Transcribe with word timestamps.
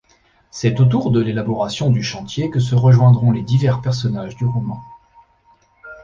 C'est 0.49 0.79
autour 0.79 1.11
de 1.11 1.19
l'élaboration 1.21 1.91
du 1.91 2.01
chantier 2.01 2.49
que 2.49 2.59
se 2.59 2.73
rejoindront 2.73 3.29
les 3.31 3.43
divers 3.43 3.81
personnages 3.81 4.35
du 4.35 4.45
roman. 4.45 4.81